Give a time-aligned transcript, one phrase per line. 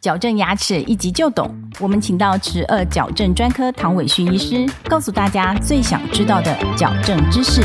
[0.00, 1.54] 矫正牙齿一集就懂。
[1.78, 7.60] 我们请到齿颚矫正专科唐伟勋医师，告诉大家最想知道的矫正知识。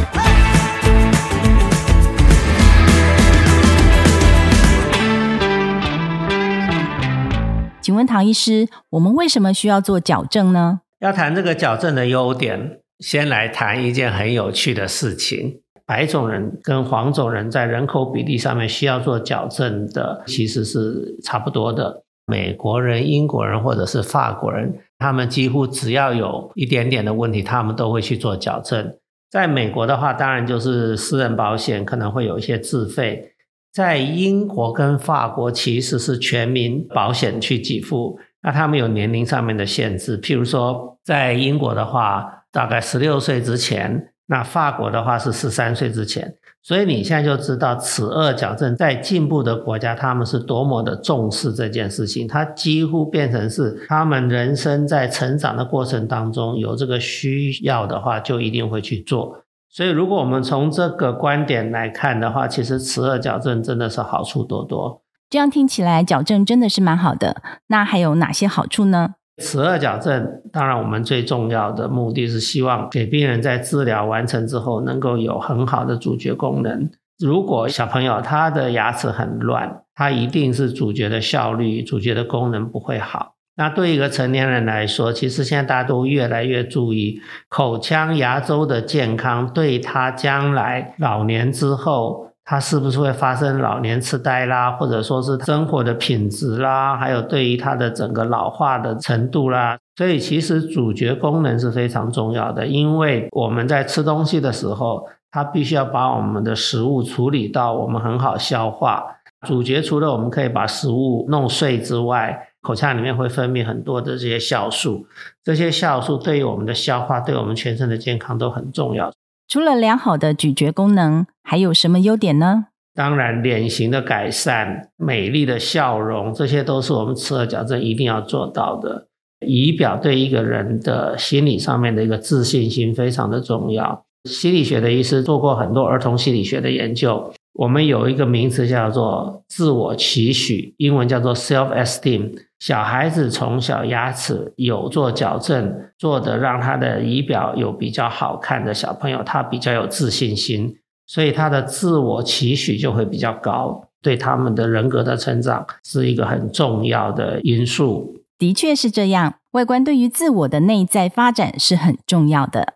[7.80, 10.82] 请问唐医师，我们为什么需要做矫正呢？
[11.00, 15.62] 要谈这个矫正的优点，先来谈一件很有趣的事情。
[15.86, 22.02] 白种人跟黄种人在人口比例上面需要做矫正的，其实是差不多的。
[22.26, 28.98] 美国人、英国人或者是法国人，他们几乎只要有一点点的问题，他们都会去做矫正。
[29.30, 33.32] 在美国的话，当然就是私人保险可能会有一些自费；
[33.72, 38.20] 在英国跟法国，其实是全民保险去给付。
[38.42, 44.12] 那他们有年龄上面的限制，譬如说，在英国的话，大概十六岁之前。
[44.28, 52.28] 那法国的话是十三岁之前，所以你现在就知道齿颚矫正在进步的国家，他们是多么的重视这件事情。
[52.28, 59.44] 它几乎变成是他们人生在成长的过程当中有这个需要的话，就一定会去做。
[59.70, 65.04] 所以，如果我们从这个观点来看的话，其实齿颚矫正真的是好处多多。
[65.30, 67.42] 这样听起来，矫正真的是蛮好的。
[67.68, 69.16] 那还有哪些好处呢？
[69.38, 76.90] 齿颚矫正，当然我们最重要的目的是希望给病人在治疗完成之后能够有很好的咀嚼功能。
[77.20, 83.34] 如果小朋友他的牙齿很乱，他一定是咀嚼的效率、咀嚼的功能不会好。
[83.58, 92.35] 那对一个成年人来说，其实现在大家都越来越注意口腔牙周的健康，对他将来老年之后。
[92.46, 99.78] 它是不是会发生老年痴呆啦，或者说是生活的品质啦，还有对于它的整个老化的程度啦？
[99.96, 109.04] 所以其实咀嚼功能是非常重要的，因为我们在吃东西的时候，它必须要把我们的食物处理到我们很好消化。
[109.48, 115.08] 咀嚼除了我们可以把食物弄碎之外，口腔里面会分泌很多的这些酵素，
[115.44, 119.12] 这些酵素对于我们的消化，对我们全身的健康都很重要。
[119.48, 122.68] 除了良好的咀嚼功能，还有什么优点呢？
[122.94, 129.08] 当然，脸型的改善、美丽的笑容，这些都是我们吃了矫正一定要做到的。
[129.46, 134.06] 仪表对一个人的心理上面的一个自信心非常的重要。
[134.24, 137.34] 心理学的医师做过很多儿童心理学的研究。
[137.56, 142.34] 我们有一个名词叫做自我期许，英文叫做 self-esteem。
[142.60, 158.18] 小孩子从小牙齿有做矫正，做的让他的仪表有比较好看的小朋友，他比较有自信心，所以他的自我期许就会比较高，对他们的人格的成长是一个很重要的因素。
[158.38, 162.74] 的确是这样，外观对于自我的内在发展是很重要的。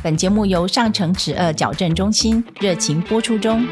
[0.00, 3.66] 本节目由上城齿颚矫正中心热情播出中。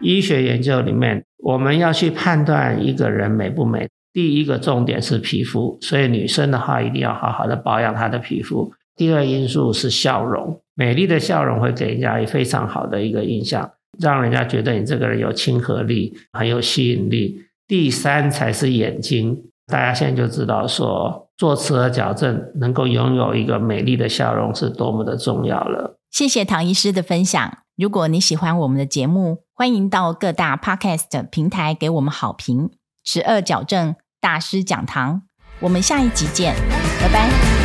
[0.00, 8.72] 医学研究里面，我们要去判断一个人美不美，第一个重点是皮肤，所以女生的话一定要好好的保养她的皮肤。
[8.94, 13.68] 第二因素是笑容，美丽的笑容会给人家非常好的一个印象，
[13.98, 17.40] 让人家觉得你这个人有亲和力，很有吸引力。
[17.66, 21.25] 第三才是眼睛，大家现在就知道说。
[21.36, 25.98] 做齿颌矫正能够拥有一个美丽的笑容是多么的重要了。
[26.10, 27.58] 谢谢唐医师的分享。
[27.76, 32.70] 如果你喜欢我们的节目，欢迎到各大 Podcast 平台给我们好评。
[33.04, 35.22] 齿颚矫正大师讲堂，
[35.60, 36.54] 我们下一集见，
[37.00, 37.55] 拜拜。